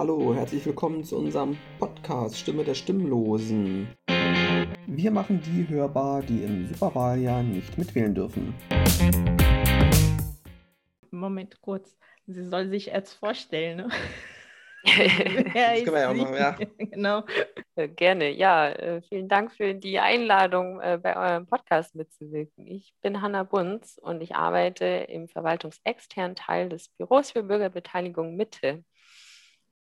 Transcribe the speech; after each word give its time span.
Hallo, 0.00 0.34
herzlich 0.34 0.64
willkommen 0.64 1.04
zu 1.04 1.18
unserem 1.18 1.58
Podcast 1.78 2.38
Stimme 2.38 2.64
der 2.64 2.72
Stimmlosen. 2.72 3.86
Wir 4.86 5.10
machen 5.10 5.42
die 5.42 5.68
hörbar, 5.68 6.22
die 6.22 6.42
im 6.42 6.66
Superwahljahr 6.68 7.42
nicht 7.42 7.76
mitwählen 7.76 8.14
dürfen. 8.14 8.54
Moment, 11.10 11.60
kurz. 11.60 11.98
Sie 12.26 12.48
soll 12.48 12.70
sich 12.70 12.86
jetzt 12.86 13.12
vorstellen. 13.12 13.76
Ne? 13.76 13.88
das 14.84 15.84
können 15.84 15.92
wir 15.92 16.00
ja 16.00 16.10
auch 16.10 16.14
machen, 16.14 16.34
ja. 16.34 16.52
genau. 16.78 17.24
Äh, 17.74 17.88
gerne, 17.88 18.30
ja. 18.30 18.70
Äh, 18.70 19.02
vielen 19.02 19.28
Dank 19.28 19.52
für 19.52 19.74
die 19.74 19.98
Einladung, 19.98 20.80
äh, 20.80 20.96
bei 20.96 21.14
eurem 21.14 21.46
Podcast 21.46 21.94
mitzuwirken. 21.94 22.66
Ich 22.66 22.94
bin 23.02 23.20
Hanna 23.20 23.42
Bunz 23.42 24.00
und 24.00 24.22
ich 24.22 24.34
arbeite 24.34 24.86
im 24.86 25.28
verwaltungsexternen 25.28 26.36
Teil 26.36 26.70
des 26.70 26.88
Büros 26.88 27.32
für 27.32 27.42
Bürgerbeteiligung 27.42 28.34
Mitte 28.34 28.82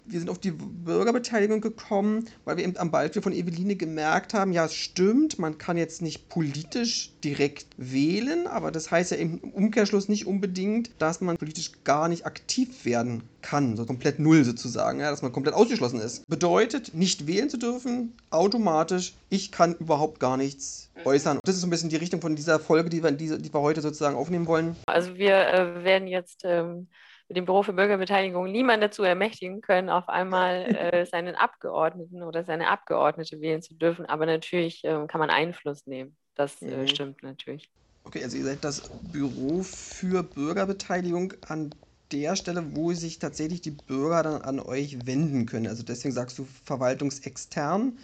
wir 0.05 0.19
sind 0.19 0.29
auf 0.29 0.39
die 0.39 0.51
Bürgerbeteiligung 0.51 1.61
gekommen, 1.61 2.25
weil 2.45 2.57
wir 2.57 2.63
eben 2.63 2.77
am 2.77 2.91
Beispiel 2.91 3.21
von 3.21 3.33
Eveline 3.33 3.75
gemerkt 3.75 4.33
haben, 4.33 4.51
ja, 4.51 4.65
es 4.65 4.73
stimmt, 4.73 5.39
man 5.39 5.57
kann 5.57 5.77
jetzt 5.77 6.01
nicht 6.01 6.29
politisch 6.29 7.11
direkt 7.23 7.67
wählen, 7.77 8.47
aber 8.47 8.71
das 8.71 8.89
heißt 8.91 9.11
ja 9.11 9.17
im 9.17 9.39
Umkehrschluss 9.39 10.09
nicht 10.09 10.25
unbedingt, 10.25 10.91
dass 10.97 11.21
man 11.21 11.37
politisch 11.37 11.71
gar 11.83 12.07
nicht 12.07 12.25
aktiv 12.25 12.85
werden 12.85 13.23
kann, 13.41 13.77
so 13.77 13.85
komplett 13.85 14.19
null 14.19 14.43
sozusagen, 14.43 14.99
ja, 14.99 15.09
dass 15.11 15.21
man 15.21 15.31
komplett 15.31 15.55
ausgeschlossen 15.55 15.99
ist. 15.99 16.27
Bedeutet, 16.27 16.93
nicht 16.93 17.27
wählen 17.27 17.49
zu 17.49 17.57
dürfen, 17.57 18.13
automatisch, 18.31 19.13
ich 19.29 19.51
kann 19.51 19.75
überhaupt 19.75 20.19
gar 20.19 20.37
nichts 20.37 20.89
äußern. 21.05 21.39
Das 21.43 21.55
ist 21.55 21.61
so 21.61 21.67
ein 21.67 21.69
bisschen 21.69 21.89
die 21.89 21.95
Richtung 21.95 22.21
von 22.21 22.35
dieser 22.35 22.59
Folge, 22.59 22.89
die 22.89 23.03
wir, 23.03 23.11
die, 23.11 23.37
die 23.37 23.53
wir 23.53 23.61
heute 23.61 23.81
sozusagen 23.81 24.15
aufnehmen 24.15 24.47
wollen. 24.47 24.75
Also 24.87 25.15
wir 25.15 25.35
äh, 25.35 25.83
werden 25.83 26.07
jetzt 26.07 26.41
ähm 26.43 26.87
mit 27.29 27.37
dem 27.37 27.45
Büro 27.45 27.63
für 27.63 27.73
Bürgerbeteiligung 27.73 28.51
niemand 28.51 28.83
dazu 28.83 29.03
ermächtigen 29.03 29.61
können, 29.61 29.89
auf 29.89 30.09
einmal 30.09 30.65
äh, 30.75 31.05
seinen 31.05 31.35
Abgeordneten 31.35 32.23
oder 32.23 32.43
seine 32.43 32.67
Abgeordnete 32.67 33.39
wählen 33.39 33.61
zu 33.61 33.75
dürfen. 33.75 34.05
Aber 34.05 34.25
natürlich 34.25 34.83
äh, 34.83 35.05
kann 35.07 35.19
man 35.19 35.29
Einfluss 35.29 35.85
nehmen. 35.85 36.17
Das 36.35 36.61
äh, 36.61 36.77
mhm. 36.77 36.87
stimmt 36.87 37.23
natürlich. 37.23 37.69
Okay, 38.03 38.23
also 38.23 38.37
ihr 38.37 38.45
seid 38.45 38.63
das 38.63 38.89
Büro 39.11 39.61
für 39.61 40.23
Bürgerbeteiligung 40.23 41.33
an 41.47 41.69
der 42.11 42.35
Stelle, 42.35 42.75
wo 42.75 42.93
sich 42.93 43.19
tatsächlich 43.19 43.61
die 43.61 43.71
Bürger 43.71 44.23
dann 44.23 44.41
an 44.41 44.59
euch 44.59 45.05
wenden 45.05 45.45
können. 45.45 45.67
Also 45.67 45.83
deswegen 45.83 46.13
sagst 46.13 46.39
du 46.39 46.47
verwaltungsextern. 46.65 47.99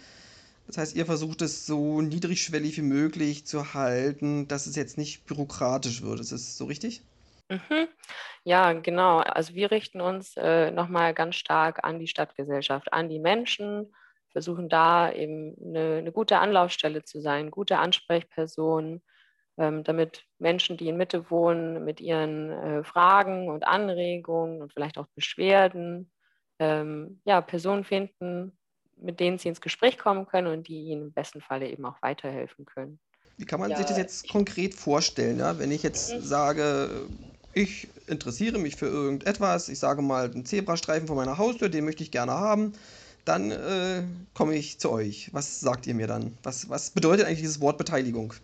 Das 0.68 0.78
heißt, 0.78 0.96
ihr 0.96 1.06
versucht 1.06 1.42
es 1.42 1.66
so 1.66 2.00
niedrigschwellig 2.02 2.76
wie 2.76 2.82
möglich 2.82 3.46
zu 3.46 3.74
halten, 3.74 4.46
dass 4.46 4.66
es 4.66 4.76
jetzt 4.76 4.98
nicht 4.98 5.24
bürokratisch 5.26 6.02
wird. 6.02 6.20
Ist 6.20 6.32
das 6.32 6.56
so 6.56 6.66
richtig? 6.66 7.02
Mhm. 7.48 7.88
Ja, 8.46 8.74
genau. 8.74 9.18
Also 9.18 9.54
wir 9.54 9.72
richten 9.72 10.00
uns 10.00 10.36
äh, 10.36 10.70
nochmal 10.70 11.14
ganz 11.14 11.34
stark 11.34 11.82
an 11.82 11.98
die 11.98 12.06
Stadtgesellschaft, 12.06 12.92
an 12.92 13.08
die 13.08 13.18
Menschen, 13.18 13.92
versuchen 14.30 14.68
da 14.68 15.10
eben 15.10 15.56
eine, 15.60 15.96
eine 15.96 16.12
gute 16.12 16.38
Anlaufstelle 16.38 17.02
zu 17.02 17.20
sein, 17.20 17.50
gute 17.50 17.78
Ansprechpersonen, 17.78 19.02
ähm, 19.58 19.82
damit 19.82 20.26
Menschen, 20.38 20.76
die 20.76 20.86
in 20.86 20.96
Mitte 20.96 21.28
wohnen, 21.28 21.84
mit 21.84 22.00
ihren 22.00 22.52
äh, 22.52 22.84
Fragen 22.84 23.48
und 23.48 23.66
Anregungen 23.66 24.62
und 24.62 24.72
vielleicht 24.72 24.96
auch 24.96 25.08
Beschwerden, 25.16 26.12
ähm, 26.60 27.20
ja, 27.24 27.40
Personen 27.40 27.82
finden, 27.82 28.56
mit 28.96 29.18
denen 29.18 29.38
sie 29.38 29.48
ins 29.48 29.60
Gespräch 29.60 29.98
kommen 29.98 30.24
können 30.24 30.46
und 30.46 30.68
die 30.68 30.84
ihnen 30.84 31.06
im 31.06 31.12
besten 31.12 31.40
Falle 31.40 31.68
eben 31.68 31.84
auch 31.84 32.00
weiterhelfen 32.00 32.64
können. 32.64 33.00
Wie 33.38 33.44
kann 33.44 33.58
man 33.58 33.70
ja, 33.70 33.76
sich 33.76 33.86
das 33.86 33.98
jetzt 33.98 34.28
konkret 34.28 34.72
vorstellen, 34.72 35.40
ja? 35.40 35.58
wenn 35.58 35.72
ich 35.72 35.82
jetzt 35.82 36.14
mhm. 36.14 36.20
sage, 36.20 37.08
ich 37.56 37.88
interessiere 38.06 38.58
mich 38.58 38.76
für 38.76 38.86
irgendetwas, 38.86 39.70
ich 39.70 39.78
sage 39.78 40.02
mal 40.02 40.30
einen 40.30 40.44
Zebrastreifen 40.44 41.06
vor 41.06 41.16
meiner 41.16 41.38
Haustür, 41.38 41.70
den 41.70 41.86
möchte 41.86 42.02
ich 42.02 42.10
gerne 42.10 42.32
haben, 42.32 42.74
dann 43.24 43.50
äh, 43.50 44.02
komme 44.34 44.54
ich 44.54 44.78
zu 44.78 44.92
euch. 44.92 45.30
Was 45.32 45.60
sagt 45.60 45.86
ihr 45.86 45.94
mir 45.94 46.06
dann? 46.06 46.36
Was, 46.42 46.68
was 46.68 46.90
bedeutet 46.90 47.26
eigentlich 47.26 47.40
dieses 47.40 47.60
Wort 47.60 47.78
Beteiligung? 47.78 48.34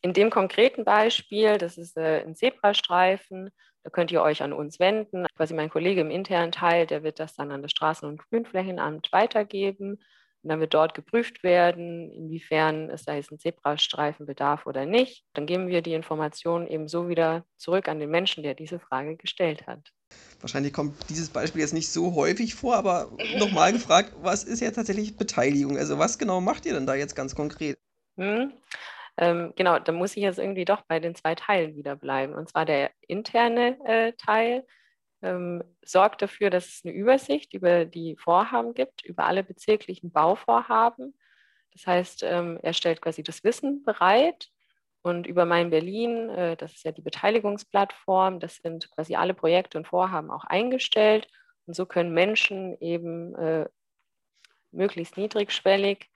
In 0.00 0.12
dem 0.12 0.30
konkreten 0.30 0.84
Beispiel, 0.84 1.58
das 1.58 1.76
ist 1.76 1.96
äh, 1.96 2.22
ein 2.24 2.36
Zebrastreifen, 2.36 3.50
da 3.82 3.90
könnt 3.90 4.12
ihr 4.12 4.22
euch 4.22 4.42
an 4.42 4.52
uns 4.52 4.78
wenden. 4.78 5.26
Quasi 5.36 5.52
mein 5.52 5.68
Kollege 5.68 6.00
im 6.00 6.10
internen 6.10 6.52
Teil, 6.52 6.86
der 6.86 7.02
wird 7.02 7.18
das 7.18 7.34
dann 7.34 7.50
an 7.50 7.62
das 7.62 7.72
Straßen- 7.72 8.06
und 8.06 8.22
Grünflächenamt 8.30 9.08
weitergeben. 9.10 9.98
Und 10.46 10.50
dann 10.50 10.60
wird 10.60 10.74
dort 10.74 10.94
geprüft 10.94 11.42
werden, 11.42 12.08
inwiefern 12.12 12.88
es 12.88 13.04
da 13.04 13.16
jetzt 13.16 13.32
einen 13.32 13.40
Zebrastreifen 13.40 14.26
bedarf 14.26 14.64
oder 14.64 14.86
nicht. 14.86 15.24
Dann 15.32 15.44
geben 15.44 15.66
wir 15.66 15.82
die 15.82 15.92
Informationen 15.92 16.68
eben 16.68 16.86
so 16.86 17.08
wieder 17.08 17.44
zurück 17.56 17.88
an 17.88 17.98
den 17.98 18.10
Menschen, 18.10 18.44
der 18.44 18.54
diese 18.54 18.78
Frage 18.78 19.16
gestellt 19.16 19.66
hat. 19.66 19.90
Wahrscheinlich 20.40 20.72
kommt 20.72 20.94
dieses 21.10 21.30
Beispiel 21.30 21.62
jetzt 21.62 21.74
nicht 21.74 21.88
so 21.88 22.14
häufig 22.14 22.54
vor, 22.54 22.76
aber 22.76 23.10
nochmal 23.38 23.72
gefragt, 23.72 24.12
was 24.22 24.44
ist 24.44 24.60
ja 24.60 24.70
tatsächlich 24.70 25.16
Beteiligung? 25.16 25.78
Also 25.78 25.98
was 25.98 26.16
genau 26.16 26.40
macht 26.40 26.64
ihr 26.64 26.74
denn 26.74 26.86
da 26.86 26.94
jetzt 26.94 27.16
ganz 27.16 27.34
konkret? 27.34 27.76
Hm. 28.16 28.52
Ähm, 29.16 29.52
genau, 29.56 29.80
da 29.80 29.90
muss 29.90 30.16
ich 30.16 30.22
jetzt 30.22 30.38
irgendwie 30.38 30.64
doch 30.64 30.82
bei 30.82 31.00
den 31.00 31.16
zwei 31.16 31.34
Teilen 31.34 31.74
wieder 31.74 31.96
bleiben. 31.96 32.34
Und 32.34 32.48
zwar 32.48 32.66
der 32.66 32.92
interne 33.08 33.78
äh, 33.84 34.12
Teil, 34.12 34.64
ähm, 35.26 35.64
sorgt 35.84 36.22
dafür, 36.22 36.50
dass 36.50 36.66
es 36.66 36.80
eine 36.84 36.94
Übersicht 36.94 37.52
über 37.54 37.84
die 37.84 38.16
Vorhaben 38.16 38.74
gibt, 38.74 39.04
über 39.04 39.24
alle 39.24 39.42
bezirklichen 39.42 40.10
Bauvorhaben. 40.12 41.18
Das 41.72 41.86
heißt, 41.86 42.22
ähm, 42.22 42.58
er 42.62 42.72
stellt 42.72 43.00
quasi 43.02 43.22
das 43.22 43.44
Wissen 43.44 43.82
bereit 43.82 44.48
und 45.02 45.26
über 45.26 45.44
Mein 45.44 45.70
Berlin, 45.70 46.30
äh, 46.30 46.56
das 46.56 46.72
ist 46.72 46.84
ja 46.84 46.92
die 46.92 47.02
Beteiligungsplattform, 47.02 48.40
das 48.40 48.56
sind 48.56 48.90
quasi 48.92 49.14
alle 49.16 49.34
Projekte 49.34 49.78
und 49.78 49.86
Vorhaben 49.86 50.30
auch 50.30 50.44
eingestellt. 50.44 51.28
Und 51.66 51.74
so 51.74 51.84
können 51.84 52.14
Menschen 52.14 52.80
eben 52.80 53.34
äh, 53.34 53.68
möglichst 54.70 55.16
niedrigschwellig 55.16 56.10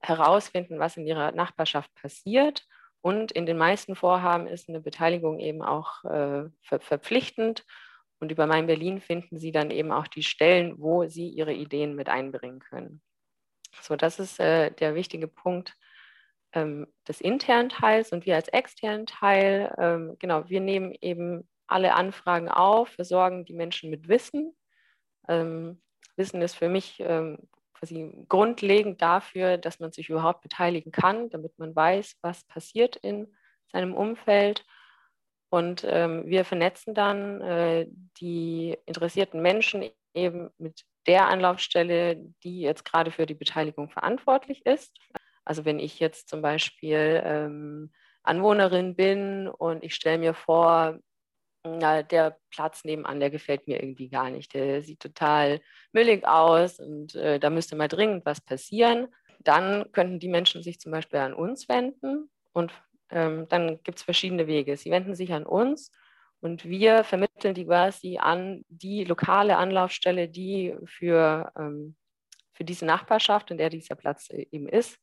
herausfinden, 0.00 0.78
was 0.78 0.96
in 0.96 1.06
ihrer 1.06 1.32
Nachbarschaft 1.32 1.94
passiert. 1.94 2.66
Und 3.02 3.32
in 3.32 3.46
den 3.46 3.56
meisten 3.56 3.96
Vorhaben 3.96 4.46
ist 4.46 4.68
eine 4.68 4.80
Beteiligung 4.80 5.38
eben 5.38 5.62
auch 5.62 6.04
äh, 6.04 6.48
ver 6.62 6.80
verpflichtend. 6.80 7.64
Und 8.20 8.30
über 8.30 8.46
Mein 8.46 8.66
Berlin 8.66 9.00
finden 9.00 9.38
Sie 9.38 9.50
dann 9.50 9.70
eben 9.70 9.90
auch 9.92 10.06
die 10.06 10.22
Stellen, 10.22 10.74
wo 10.78 11.06
Sie 11.06 11.28
Ihre 11.28 11.54
Ideen 11.54 11.94
mit 11.96 12.08
einbringen 12.08 12.60
können. 12.60 13.02
So, 13.80 13.96
das 13.96 14.18
ist 14.18 14.38
äh, 14.40 14.70
der 14.72 14.94
wichtige 14.94 15.26
Punkt 15.26 15.76
ähm, 16.52 16.86
des 17.08 17.20
internen 17.20 17.68
Teils 17.68 18.12
und 18.12 18.26
wir 18.26 18.34
als 18.34 18.48
externen 18.48 19.06
Teil, 19.06 19.74
ähm, 19.78 20.16
genau, 20.18 20.48
wir 20.48 20.60
nehmen 20.60 20.94
eben 21.00 21.48
alle 21.66 21.94
Anfragen 21.94 22.48
auf, 22.48 22.90
versorgen 22.90 23.44
die 23.44 23.54
Menschen 23.54 23.90
mit 23.90 24.08
Wissen. 24.08 24.54
Ähm, 25.28 25.80
Wissen 26.16 26.42
ist 26.42 26.56
für 26.56 26.68
mich 26.68 27.00
ähm, 27.00 27.38
quasi 27.74 28.12
grundlegend 28.28 29.00
dafür, 29.00 29.56
dass 29.56 29.78
man 29.80 29.92
sich 29.92 30.08
überhaupt 30.08 30.42
beteiligen 30.42 30.92
kann, 30.92 31.30
damit 31.30 31.58
man 31.58 31.74
weiß, 31.74 32.16
was 32.20 32.44
passiert 32.44 32.96
in 32.96 33.32
seinem 33.72 33.94
Umfeld 33.94 34.66
und 35.50 35.84
ähm, 35.86 36.26
wir 36.26 36.44
vernetzen 36.44 36.94
dann 36.94 37.40
äh, 37.40 37.86
die 38.20 38.76
interessierten 38.86 39.42
Menschen 39.42 39.90
eben 40.14 40.50
mit 40.58 40.84
der 41.06 41.28
Anlaufstelle, 41.28 42.16
die 42.44 42.60
jetzt 42.60 42.84
gerade 42.84 43.10
für 43.10 43.26
die 43.26 43.34
Beteiligung 43.34 43.90
verantwortlich 43.90 44.64
ist. 44.64 44.96
Also 45.44 45.64
wenn 45.64 45.80
ich 45.80 45.98
jetzt 45.98 46.28
zum 46.28 46.40
Beispiel 46.40 47.20
ähm, 47.24 47.90
Anwohnerin 48.22 48.94
bin 48.94 49.48
und 49.48 49.82
ich 49.82 49.94
stelle 49.94 50.18
mir 50.18 50.34
vor, 50.34 51.00
na, 51.64 52.02
der 52.02 52.38
Platz 52.50 52.84
nebenan, 52.84 53.20
der 53.20 53.30
gefällt 53.30 53.66
mir 53.66 53.82
irgendwie 53.82 54.08
gar 54.08 54.30
nicht. 54.30 54.54
Der 54.54 54.82
sieht 54.82 55.00
total 55.00 55.60
müllig 55.92 56.26
aus 56.26 56.78
und 56.78 57.14
äh, 57.14 57.40
da 57.40 57.50
müsste 57.50 57.76
mal 57.76 57.88
dringend 57.88 58.24
was 58.24 58.40
passieren. 58.40 59.08
Dann 59.40 59.90
könnten 59.92 60.20
die 60.20 60.28
Menschen 60.28 60.62
sich 60.62 60.80
zum 60.80 60.92
Beispiel 60.92 61.18
an 61.18 61.34
uns 61.34 61.68
wenden 61.68 62.30
und 62.52 62.72
ähm, 63.10 63.46
dann 63.48 63.82
gibt 63.82 63.98
es 63.98 64.04
verschiedene 64.04 64.46
Wege. 64.46 64.76
Sie 64.76 64.90
wenden 64.90 65.14
sich 65.14 65.32
an 65.32 65.46
uns 65.46 65.90
und 66.40 66.64
wir 66.64 67.04
vermitteln 67.04 67.54
die 67.54 67.66
quasi 67.66 68.18
an 68.18 68.64
die 68.68 69.04
lokale 69.04 69.56
Anlaufstelle, 69.56 70.28
die 70.28 70.74
für, 70.86 71.52
ähm, 71.56 71.96
für 72.52 72.64
diese 72.64 72.86
Nachbarschaft, 72.86 73.50
in 73.50 73.58
der 73.58 73.70
dieser 73.70 73.94
Platz 73.94 74.30
äh, 74.30 74.46
eben 74.50 74.68
ist, 74.68 74.98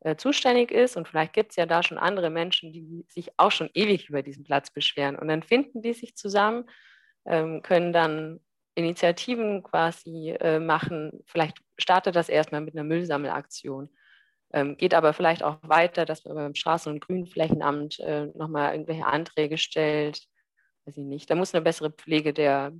äh, 0.00 0.16
zuständig 0.16 0.70
ist. 0.70 0.96
Und 0.96 1.08
vielleicht 1.08 1.32
gibt 1.32 1.50
es 1.50 1.56
ja 1.56 1.66
da 1.66 1.82
schon 1.82 1.98
andere 1.98 2.30
Menschen, 2.30 2.72
die 2.72 3.04
sich 3.08 3.32
auch 3.38 3.50
schon 3.50 3.70
ewig 3.74 4.08
über 4.08 4.22
diesen 4.22 4.44
Platz 4.44 4.70
beschweren. 4.70 5.16
Und 5.16 5.28
dann 5.28 5.42
finden 5.42 5.82
die 5.82 5.94
sich 5.94 6.16
zusammen, 6.16 6.64
ähm, 7.26 7.62
können 7.62 7.92
dann 7.92 8.40
Initiativen 8.76 9.64
quasi 9.64 10.30
äh, 10.38 10.60
machen. 10.60 11.24
Vielleicht 11.26 11.58
startet 11.76 12.14
das 12.14 12.28
erstmal 12.28 12.60
mit 12.60 12.74
einer 12.74 12.84
Müllsammelaktion. 12.84 13.90
Ähm, 14.52 14.76
geht 14.76 14.94
aber 14.94 15.12
vielleicht 15.12 15.42
auch 15.42 15.58
weiter, 15.62 16.04
dass 16.04 16.24
man 16.24 16.34
beim 16.34 16.54
Straßen- 16.54 16.90
und 16.90 17.00
Grünflächenamt 17.00 18.00
äh, 18.00 18.26
nochmal 18.34 18.72
irgendwelche 18.72 19.06
Anträge 19.06 19.58
stellt. 19.58 20.26
Weiß 20.86 20.96
ich 20.96 21.04
nicht. 21.04 21.28
Da 21.30 21.34
muss 21.34 21.54
eine 21.54 21.62
bessere 21.62 21.90
Pflege 21.90 22.32
der, 22.32 22.72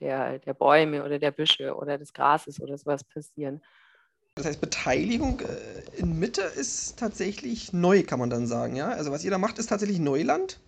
der, 0.00 0.40
der 0.40 0.54
Bäume 0.54 1.04
oder 1.04 1.18
der 1.18 1.30
Büsche 1.30 1.76
oder 1.76 1.96
des 1.98 2.12
Grases 2.12 2.60
oder 2.60 2.76
sowas 2.76 3.04
passieren. 3.04 3.62
Das 4.34 4.46
heißt, 4.46 4.60
Beteiligung 4.60 5.40
äh, 5.40 5.98
in 6.00 6.18
Mitte 6.18 6.42
ist 6.42 6.98
tatsächlich 6.98 7.72
neu, 7.72 8.02
kann 8.02 8.18
man 8.18 8.28
dann 8.28 8.46
sagen, 8.46 8.76
ja? 8.76 8.88
Also 8.88 9.12
was 9.12 9.24
ihr 9.24 9.30
da 9.30 9.38
macht, 9.38 9.58
ist 9.58 9.68
tatsächlich 9.68 9.98
Neuland? 9.98 10.60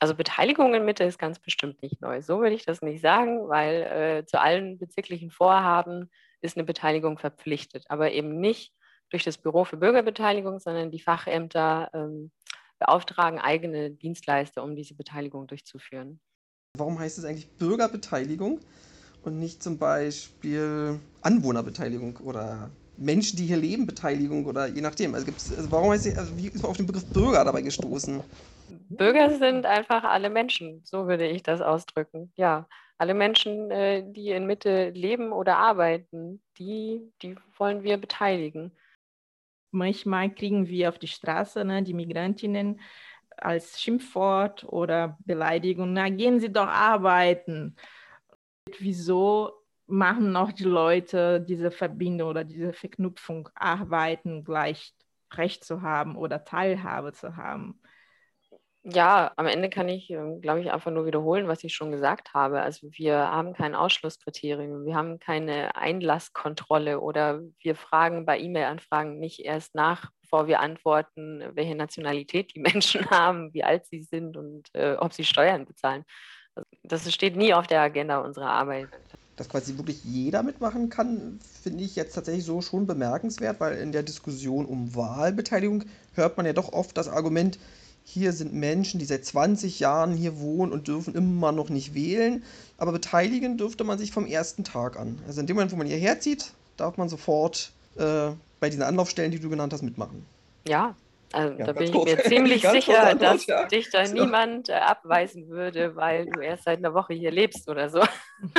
also 0.00 0.14
Beteiligung 0.14 0.74
in 0.74 0.84
Mitte 0.84 1.04
ist 1.04 1.18
ganz 1.18 1.38
bestimmt 1.38 1.82
nicht 1.82 2.00
neu. 2.00 2.22
So 2.22 2.40
würde 2.40 2.54
ich 2.54 2.64
das 2.64 2.82
nicht 2.82 3.00
sagen, 3.00 3.48
weil 3.48 3.82
äh, 3.82 4.26
zu 4.26 4.40
allen 4.40 4.78
bezirklichen 4.78 5.30
Vorhaben 5.30 6.10
ist 6.40 6.56
eine 6.56 6.64
Beteiligung 6.64 7.18
verpflichtet, 7.18 7.84
aber 7.88 8.12
eben 8.12 8.40
nicht 8.40 8.72
durch 9.10 9.24
das 9.24 9.38
Büro 9.38 9.64
für 9.64 9.76
Bürgerbeteiligung, 9.76 10.58
sondern 10.58 10.90
die 10.90 11.00
Fachämter 11.00 11.90
ähm, 11.94 12.30
beauftragen 12.78 13.38
eigene 13.38 13.90
Dienstleister, 13.90 14.62
um 14.62 14.76
diese 14.76 14.94
Beteiligung 14.94 15.46
durchzuführen. 15.46 16.20
Warum 16.76 16.98
heißt 16.98 17.18
es 17.18 17.24
eigentlich 17.24 17.48
Bürgerbeteiligung 17.58 18.60
und 19.22 19.38
nicht 19.38 19.62
zum 19.62 19.78
Beispiel 19.78 21.00
Anwohnerbeteiligung 21.22 22.18
oder 22.18 22.70
Menschen, 22.96 23.36
die 23.36 23.46
hier 23.46 23.56
leben, 23.56 23.86
Beteiligung 23.86 24.46
oder 24.46 24.66
je 24.66 24.80
nachdem? 24.80 25.14
Also, 25.14 25.26
gibt's, 25.26 25.52
also 25.52 25.70
warum 25.70 25.90
heißt 25.90 26.06
es, 26.06 26.16
also 26.16 26.36
wie 26.36 26.46
ist 26.48 26.62
man 26.62 26.70
auf 26.70 26.76
den 26.76 26.86
Begriff 26.86 27.04
Bürger 27.06 27.44
dabei 27.44 27.62
gestoßen? 27.62 28.22
Bürger 28.68 29.30
sind 29.30 29.66
einfach 29.66 30.04
alle 30.04 30.30
Menschen, 30.30 30.82
so 30.84 31.06
würde 31.08 31.26
ich 31.26 31.42
das 31.42 31.60
ausdrücken. 31.60 32.32
Ja, 32.36 32.68
alle 32.98 33.14
Menschen, 33.14 33.70
äh, 33.70 34.02
die 34.12 34.30
in 34.30 34.46
Mitte 34.46 34.90
leben 34.90 35.32
oder 35.32 35.56
arbeiten, 35.56 36.42
die, 36.58 37.12
die 37.22 37.36
wollen 37.56 37.82
wir 37.82 37.96
beteiligen. 37.96 38.72
Manchmal 39.70 40.34
kriegen 40.34 40.66
wir 40.66 40.88
auf 40.88 40.98
die 40.98 41.08
Straße 41.08 41.64
ne, 41.64 41.82
die 41.82 41.94
Migrantinnen 41.94 42.80
als 43.36 43.80
Schimpfwort 43.80 44.64
oder 44.64 45.16
Beleidigung, 45.24 45.92
na 45.92 46.08
gehen 46.08 46.40
Sie 46.40 46.52
doch 46.52 46.66
arbeiten. 46.66 47.76
Wieso 48.78 49.52
machen 49.86 50.32
noch 50.32 50.52
die 50.52 50.64
Leute 50.64 51.40
diese 51.40 51.70
Verbindung 51.70 52.28
oder 52.30 52.44
diese 52.44 52.72
Verknüpfung, 52.72 53.48
arbeiten 53.54 54.44
gleich 54.44 54.94
Recht 55.32 55.64
zu 55.64 55.82
haben 55.82 56.16
oder 56.16 56.44
Teilhabe 56.44 57.12
zu 57.12 57.36
haben? 57.36 57.80
Ja, 58.90 59.32
am 59.36 59.46
Ende 59.46 59.68
kann 59.68 59.88
ich, 59.88 60.08
ähm, 60.08 60.40
glaube 60.40 60.60
ich, 60.60 60.72
einfach 60.72 60.90
nur 60.90 61.04
wiederholen, 61.04 61.46
was 61.46 61.62
ich 61.62 61.74
schon 61.74 61.90
gesagt 61.90 62.32
habe. 62.32 62.62
Also 62.62 62.88
wir 62.92 63.16
haben 63.16 63.52
kein 63.52 63.74
Ausschlusskriterium, 63.74 64.86
wir 64.86 64.94
haben 64.94 65.18
keine 65.18 65.76
Einlasskontrolle 65.76 67.00
oder 67.00 67.42
wir 67.60 67.74
fragen 67.74 68.24
bei 68.24 68.38
E-Mail-Anfragen 68.40 69.18
nicht 69.18 69.40
erst 69.40 69.74
nach, 69.74 70.10
bevor 70.22 70.46
wir 70.46 70.60
antworten, 70.60 71.44
welche 71.52 71.74
Nationalität 71.74 72.54
die 72.54 72.60
Menschen 72.60 73.10
haben, 73.10 73.52
wie 73.52 73.62
alt 73.62 73.84
sie 73.86 74.02
sind 74.02 74.38
und 74.38 74.68
äh, 74.72 74.94
ob 74.94 75.12
sie 75.12 75.24
Steuern 75.24 75.66
bezahlen. 75.66 76.04
Also 76.54 76.66
das 76.84 77.12
steht 77.12 77.36
nie 77.36 77.52
auf 77.52 77.66
der 77.66 77.82
Agenda 77.82 78.20
unserer 78.20 78.50
Arbeit. 78.50 78.88
Dass 79.36 79.50
quasi 79.50 79.76
wirklich 79.76 80.02
jeder 80.02 80.42
mitmachen 80.42 80.88
kann, 80.88 81.38
finde 81.62 81.84
ich 81.84 81.94
jetzt 81.94 82.14
tatsächlich 82.14 82.44
so 82.44 82.62
schon 82.62 82.86
bemerkenswert, 82.86 83.60
weil 83.60 83.76
in 83.76 83.92
der 83.92 84.02
Diskussion 84.02 84.64
um 84.64 84.94
Wahlbeteiligung 84.94 85.84
hört 86.14 86.38
man 86.38 86.46
ja 86.46 86.54
doch 86.54 86.72
oft 86.72 86.96
das 86.96 87.08
Argument, 87.08 87.58
hier 88.10 88.32
sind 88.32 88.54
Menschen, 88.54 88.98
die 88.98 89.04
seit 89.04 89.26
20 89.26 89.80
Jahren 89.80 90.14
hier 90.14 90.40
wohnen 90.40 90.72
und 90.72 90.88
dürfen 90.88 91.14
immer 91.14 91.52
noch 91.52 91.68
nicht 91.68 91.94
wählen. 91.94 92.42
Aber 92.78 92.92
beteiligen 92.92 93.58
dürfte 93.58 93.84
man 93.84 93.98
sich 93.98 94.12
vom 94.12 94.26
ersten 94.26 94.64
Tag 94.64 94.98
an. 94.98 95.18
Also 95.26 95.40
in 95.40 95.46
dem 95.46 95.56
Moment, 95.56 95.72
wo 95.72 95.76
man 95.76 95.86
hierher 95.86 96.18
zieht, 96.18 96.52
darf 96.78 96.96
man 96.96 97.10
sofort 97.10 97.70
äh, 97.96 98.30
bei 98.60 98.70
diesen 98.70 98.82
Anlaufstellen, 98.82 99.30
die 99.30 99.38
du 99.38 99.50
genannt 99.50 99.74
hast, 99.74 99.82
mitmachen. 99.82 100.24
Ja, 100.66 100.94
also 101.32 101.58
ja, 101.58 101.66
da 101.66 101.72
bin 101.72 101.88
ich 101.88 102.04
mir 102.04 102.18
ziemlich 102.24 102.66
sicher, 102.66 103.14
dass 103.14 103.44
ja. 103.44 103.66
dich 103.66 103.90
da 103.90 104.02
niemand 104.04 104.70
äh, 104.70 104.72
abweisen 104.72 105.48
würde, 105.48 105.94
weil 105.94 106.24
du 106.26 106.40
erst 106.40 106.64
seit 106.64 106.78
einer 106.78 106.94
Woche 106.94 107.12
hier 107.12 107.30
lebst 107.30 107.68
oder 107.68 107.90
so. 107.90 108.02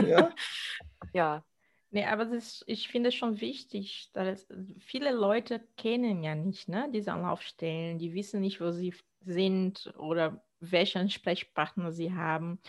Ja. 0.05 0.29
ja. 1.13 1.43
Nee, 1.91 2.06
aber 2.06 2.25
das, 2.25 2.63
ich 2.68 2.88
finde 2.88 3.09
es 3.09 3.15
schon 3.15 3.41
wichtig, 3.41 4.09
dass 4.13 4.47
viele 4.80 5.12
Leute 5.12 5.62
kennen 5.75 6.24
ja 6.24 6.36
nicht 6.36 6.69
ne, 6.69 6.88
diese 6.94 7.13
Anlaufstellen, 7.13 7.97
die 7.97 8.13
wissen 8.13 8.41
nicht, 8.41 8.62
wo 8.62 8.71
sie 8.71 8.94
sind 9.21 9.91
oder 9.97 10.44
welchen 10.59 11.00
Ansprechpartner 11.00 11.91
sie 11.91 12.13
haben. 12.13 12.59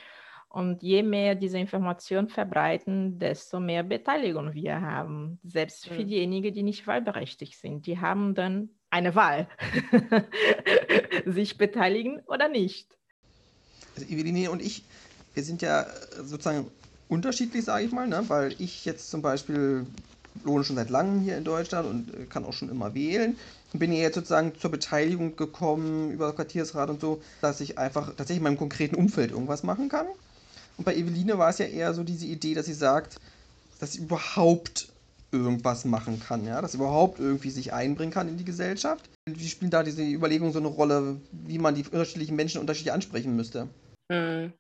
Und 0.49 0.83
je 0.83 1.03
mehr 1.03 1.37
diese 1.37 1.59
Informationen 1.59 2.29
verbreiten, 2.29 3.19
desto 3.19 3.61
mehr 3.61 3.85
Beteiligung 3.85 4.53
wir 4.53 4.81
haben. 4.81 5.39
Selbst 5.45 5.87
für 5.87 6.03
mhm. 6.03 6.09
diejenigen, 6.09 6.53
die 6.53 6.65
nicht 6.65 6.89
wahlberechtigt 6.89 7.57
sind. 7.57 7.87
Die 7.87 8.01
haben 8.01 8.35
dann 8.35 8.71
eine 8.89 9.15
Wahl, 9.15 9.49
sich 11.25 11.57
beteiligen 11.57 12.21
oder 12.27 12.49
nicht. 12.49 12.99
Also 13.97 14.13
Eveline 14.13 14.51
und 14.51 14.61
ich, 14.61 14.83
wir 15.35 15.45
sind 15.45 15.63
ja 15.63 15.87
sozusagen 16.17 16.69
unterschiedlich, 17.11 17.65
sage 17.65 17.85
ich 17.85 17.93
mal, 17.93 18.09
ne? 18.09 18.25
weil 18.29 18.55
ich 18.59 18.85
jetzt 18.85 19.11
zum 19.11 19.21
Beispiel 19.21 19.85
wohne 20.45 20.65
schon 20.65 20.77
seit 20.77 20.91
langem 20.91 21.21
hier 21.21 21.37
in 21.37 21.45
Deutschland 21.45 21.89
und 21.89 22.15
äh, 22.15 22.25
kann 22.27 22.45
auch 22.45 22.53
schon 22.53 22.71
immer 22.71 22.95
wählen. 22.95 23.37
Und 23.73 23.79
bin 23.79 23.93
jetzt 23.93 24.15
sozusagen 24.15 24.53
zur 24.59 24.71
Beteiligung 24.71 25.37
gekommen 25.37 26.13
über 26.13 26.33
Quartiersrat 26.33 26.91
und 26.91 27.01
so, 27.01 27.21
dass 27.41 27.61
ich 27.61 27.79
einfach 27.79 28.09
tatsächlich 28.09 28.39
in 28.39 28.45
meinem 28.45 28.59
konkreten 28.59 28.97
Umfeld 28.97 29.31
irgendwas 29.33 29.63
machen 29.63 29.89
kann. 29.89 30.07
Und 30.77 30.85
bei 30.85 30.95
Eveline 30.97 31.39
war 31.39 31.51
es 31.51 31.59
ja 31.59 31.67
eher 31.67 31.95
so 31.95 32.03
diese 32.03 32.27
Idee, 32.27 32.55
dass 32.55 32.67
sie 32.67 32.75
sagt, 32.75 33.17
dass 33.79 33.93
sie 33.93 34.01
überhaupt 34.01 34.89
irgendwas 35.33 35.85
machen 35.85 36.21
kann, 36.21 36.45
ja, 36.47 36.61
dass 36.61 36.73
sie 36.73 36.79
überhaupt 36.79 37.21
irgendwie 37.21 37.51
sich 37.51 37.73
einbringen 37.73 38.13
kann 38.13 38.29
in 38.29 38.37
die 38.37 38.45
Gesellschaft. 38.45 39.09
Wie 39.27 39.49
spielen 39.49 39.71
da 39.71 39.83
diese 39.83 40.03
Überlegungen 40.03 40.53
so 40.53 40.59
eine 40.59 40.69
Rolle, 40.69 41.17
wie 41.31 41.59
man 41.59 41.75
die 41.75 41.85
unterschiedlichen 41.85 42.35
Menschen 42.35 42.61
unterschiedlich 42.61 42.93
ansprechen 42.93 43.37
müsste? 43.37 43.69
Hm. 44.11 44.53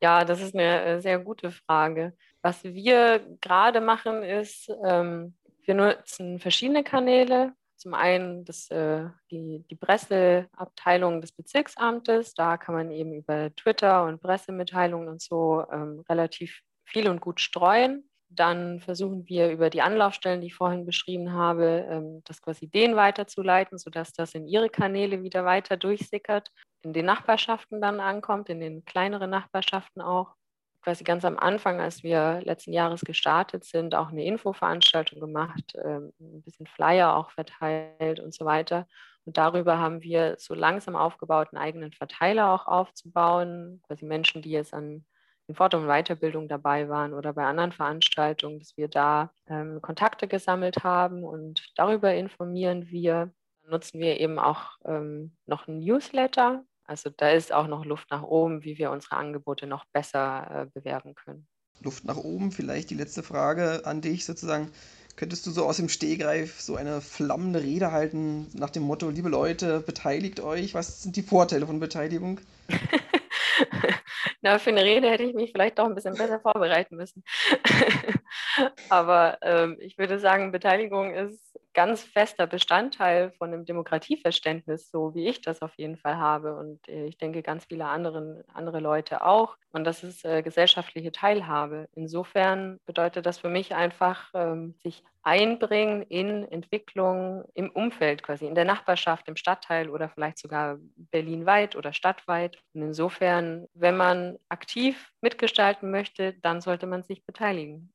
Ja, 0.00 0.24
das 0.24 0.40
ist 0.40 0.54
eine 0.54 0.84
äh, 0.84 1.00
sehr 1.00 1.18
gute 1.18 1.50
Frage. 1.50 2.16
Was 2.40 2.62
wir 2.62 3.20
gerade 3.40 3.80
machen, 3.80 4.22
ist, 4.22 4.70
ähm, 4.84 5.36
wir 5.64 5.74
nutzen 5.74 6.38
verschiedene 6.38 6.84
Kanäle. 6.84 7.52
Zum 7.76 7.94
einen 7.94 8.44
das, 8.44 8.70
äh, 8.70 9.08
die, 9.32 9.64
die 9.68 9.74
Presseabteilung 9.74 11.20
des 11.20 11.32
Bezirksamtes. 11.32 12.34
Da 12.34 12.56
kann 12.56 12.76
man 12.76 12.92
eben 12.92 13.12
über 13.12 13.52
Twitter 13.56 14.04
und 14.04 14.20
Pressemitteilungen 14.20 15.08
und 15.08 15.20
so 15.20 15.64
ähm, 15.72 16.04
relativ 16.08 16.60
viel 16.84 17.08
und 17.08 17.20
gut 17.20 17.40
streuen. 17.40 18.08
Dann 18.28 18.80
versuchen 18.80 19.26
wir 19.28 19.50
über 19.50 19.68
die 19.68 19.82
Anlaufstellen, 19.82 20.40
die 20.40 20.46
ich 20.46 20.54
vorhin 20.54 20.86
beschrieben 20.86 21.32
habe, 21.32 21.86
ähm, 21.90 22.22
das 22.24 22.40
quasi 22.40 22.68
denen 22.68 22.94
weiterzuleiten, 22.94 23.78
sodass 23.78 24.12
das 24.12 24.34
in 24.34 24.46
ihre 24.46 24.70
Kanäle 24.70 25.22
wieder 25.24 25.44
weiter 25.44 25.76
durchsickert, 25.76 26.50
in 26.82 26.92
den 26.92 27.06
Nachbarschaften 27.06 27.80
dann 27.80 28.00
ankommt, 28.00 28.48
in 28.48 28.60
den 28.60 28.84
kleineren 28.84 29.30
Nachbarschaften 29.30 30.02
auch. 30.02 30.34
Quasi 30.82 31.04
ganz 31.04 31.24
am 31.24 31.38
Anfang, 31.38 31.80
als 31.80 32.02
wir 32.02 32.40
letzten 32.42 32.72
Jahres 32.72 33.02
gestartet 33.02 33.64
sind, 33.64 33.94
auch 33.94 34.08
eine 34.08 34.24
Infoveranstaltung 34.24 35.20
gemacht, 35.20 35.76
ähm, 35.76 36.12
ein 36.18 36.42
bisschen 36.42 36.66
Flyer 36.66 37.14
auch 37.14 37.30
verteilt 37.30 38.18
und 38.18 38.34
so 38.34 38.44
weiter. 38.44 38.88
Und 39.24 39.36
darüber 39.36 39.78
haben 39.78 40.02
wir 40.02 40.34
so 40.38 40.54
langsam 40.54 40.96
aufgebaut, 40.96 41.48
einen 41.52 41.62
eigenen 41.62 41.92
Verteiler 41.92 42.52
auch 42.52 42.66
aufzubauen, 42.66 43.80
quasi 43.86 44.04
Menschen, 44.04 44.42
die 44.42 44.50
jetzt 44.50 44.74
an 44.74 45.04
in 45.48 45.54
Fort- 45.54 45.74
und 45.74 45.86
Weiterbildung 45.86 46.48
dabei 46.48 46.88
waren 46.88 47.14
oder 47.14 47.32
bei 47.32 47.44
anderen 47.44 47.72
Veranstaltungen, 47.72 48.58
dass 48.58 48.76
wir 48.76 48.88
da 48.88 49.32
ähm, 49.46 49.82
Kontakte 49.82 50.28
gesammelt 50.28 50.84
haben 50.84 51.24
und 51.24 51.72
darüber 51.76 52.14
informieren 52.14 52.88
wir. 52.88 53.32
Dann 53.62 53.70
nutzen 53.70 54.00
wir 54.00 54.18
eben 54.20 54.38
auch 54.38 54.78
ähm, 54.84 55.36
noch 55.46 55.68
ein 55.68 55.80
Newsletter. 55.80 56.64
Also 56.92 57.08
da 57.08 57.30
ist 57.30 57.54
auch 57.54 57.68
noch 57.68 57.86
Luft 57.86 58.10
nach 58.10 58.22
oben, 58.22 58.64
wie 58.64 58.76
wir 58.76 58.90
unsere 58.90 59.16
Angebote 59.16 59.66
noch 59.66 59.86
besser 59.94 60.66
äh, 60.68 60.78
bewerben 60.78 61.14
können. 61.14 61.46
Luft 61.80 62.04
nach 62.04 62.18
oben, 62.18 62.52
vielleicht 62.52 62.90
die 62.90 62.94
letzte 62.94 63.22
Frage 63.22 63.86
an 63.86 64.02
dich 64.02 64.26
sozusagen. 64.26 64.70
Könntest 65.16 65.46
du 65.46 65.50
so 65.52 65.64
aus 65.64 65.78
dem 65.78 65.88
Stehgreif 65.88 66.60
so 66.60 66.76
eine 66.76 67.00
flammende 67.00 67.62
Rede 67.62 67.92
halten 67.92 68.46
nach 68.52 68.68
dem 68.68 68.82
Motto, 68.82 69.08
liebe 69.08 69.30
Leute, 69.30 69.80
beteiligt 69.80 70.40
euch? 70.40 70.74
Was 70.74 71.02
sind 71.02 71.16
die 71.16 71.22
Vorteile 71.22 71.66
von 71.66 71.80
Beteiligung? 71.80 72.40
Na, 74.42 74.58
für 74.58 74.70
eine 74.70 74.84
Rede 74.84 75.08
hätte 75.08 75.24
ich 75.24 75.32
mich 75.32 75.52
vielleicht 75.52 75.78
doch 75.78 75.86
ein 75.86 75.94
bisschen 75.94 76.14
besser 76.14 76.40
vorbereiten 76.40 76.96
müssen. 76.96 77.24
Aber 78.90 79.38
ähm, 79.40 79.78
ich 79.80 79.96
würde 79.96 80.18
sagen, 80.18 80.52
Beteiligung 80.52 81.14
ist 81.14 81.51
ganz 81.74 82.02
fester 82.02 82.46
Bestandteil 82.46 83.32
von 83.32 83.52
einem 83.52 83.64
Demokratieverständnis, 83.64 84.90
so 84.90 85.14
wie 85.14 85.28
ich 85.28 85.40
das 85.40 85.62
auf 85.62 85.74
jeden 85.76 85.96
Fall 85.96 86.16
habe. 86.16 86.56
Und 86.56 86.88
äh, 86.88 87.06
ich 87.06 87.18
denke, 87.18 87.42
ganz 87.42 87.64
viele 87.66 87.86
anderen, 87.86 88.42
andere 88.52 88.80
Leute 88.80 89.24
auch. 89.24 89.56
Und 89.70 89.84
das 89.84 90.04
ist 90.04 90.24
äh, 90.24 90.42
gesellschaftliche 90.42 91.12
Teilhabe. 91.12 91.88
Insofern 91.94 92.78
bedeutet 92.86 93.26
das 93.26 93.38
für 93.38 93.48
mich 93.48 93.74
einfach, 93.74 94.30
ähm, 94.34 94.74
sich 94.82 95.02
einbringen 95.22 96.02
in 96.02 96.44
Entwicklung 96.50 97.44
im 97.54 97.70
Umfeld, 97.70 98.22
quasi 98.22 98.46
in 98.46 98.54
der 98.54 98.64
Nachbarschaft, 98.64 99.28
im 99.28 99.36
Stadtteil 99.36 99.88
oder 99.88 100.08
vielleicht 100.08 100.38
sogar 100.38 100.78
berlinweit 100.96 101.76
oder 101.76 101.92
stadtweit. 101.92 102.58
Und 102.74 102.82
insofern, 102.82 103.66
wenn 103.74 103.96
man 103.96 104.38
aktiv 104.48 105.12
mitgestalten 105.20 105.90
möchte, 105.90 106.34
dann 106.42 106.60
sollte 106.60 106.86
man 106.86 107.02
sich 107.02 107.24
beteiligen. 107.24 107.92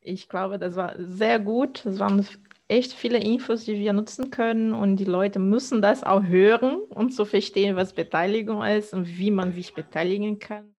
Ich 0.00 0.28
glaube, 0.28 0.58
das 0.58 0.76
war 0.76 0.94
sehr 0.98 1.40
gut. 1.40 1.84
Das 1.84 1.98
waren 1.98 2.24
echt 2.68 2.92
viele 2.92 3.18
Infos, 3.18 3.64
die 3.64 3.78
wir 3.78 3.92
nutzen 3.92 4.30
können 4.30 4.72
und 4.72 4.96
die 4.96 5.04
Leute 5.04 5.38
müssen 5.38 5.82
das 5.82 6.02
auch 6.02 6.22
hören, 6.24 6.78
um 6.90 7.10
zu 7.10 7.24
verstehen, 7.24 7.76
was 7.76 7.92
Beteiligung 7.92 8.62
ist 8.64 8.92
und 8.92 9.06
wie 9.18 9.30
man 9.30 9.52
sich 9.52 9.74
beteiligen 9.74 10.38
kann. 10.38 10.74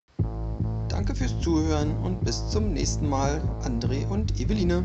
Danke 0.89 1.15
fürs 1.15 1.39
Zuhören 1.41 1.95
und 2.03 2.23
bis 2.23 2.49
zum 2.49 2.73
nächsten 2.73 3.07
Mal, 3.07 3.41
André 3.63 4.07
und 4.09 4.39
Eveline. 4.39 4.83